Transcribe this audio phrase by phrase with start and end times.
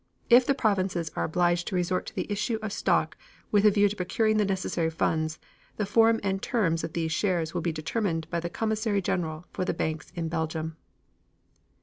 [0.31, 3.15] If the provinces are obliged to resort to the issue of stock
[3.51, 5.37] with a view to procuring the necessary funds,
[5.77, 9.63] the form and terms of these shares will be determined by the Commissary General for
[9.63, 10.75] the banks in Belgium.